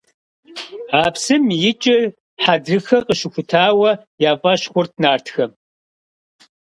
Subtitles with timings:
[1.01, 2.03] А псым икӀыр
[2.43, 3.91] Хьэдрыхэ къыщыхутауэ
[4.29, 5.51] я фӀэщ хъурт нартхэм.